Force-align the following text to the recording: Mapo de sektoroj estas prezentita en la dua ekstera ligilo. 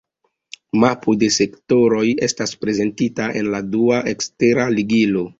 Mapo 0.83 1.13
de 1.23 1.27
sektoroj 1.35 2.05
estas 2.27 2.53
prezentita 2.65 3.27
en 3.41 3.49
la 3.57 3.59
dua 3.75 3.99
ekstera 4.13 4.65
ligilo. 4.77 5.23